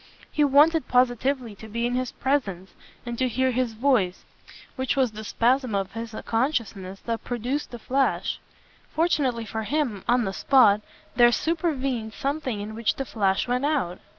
[0.31, 2.71] He wanted positively to be in his presence
[3.05, 4.25] and to hear his voice
[4.75, 8.39] which was the spasm of his consciousness that produced the flash.
[8.89, 10.81] Fortunately for him, on the spot,
[11.15, 13.99] there supervened something in which the flash went out.